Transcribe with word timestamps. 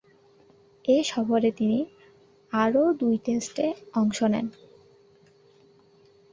এ 0.85 0.97
সফরে 1.03 1.49
তিনি 1.51 1.79
আরও 2.53 2.83
দুই 2.93 3.15
টেস্টে 3.25 3.65
অংশ 3.93 4.19
নেন। 4.23 4.47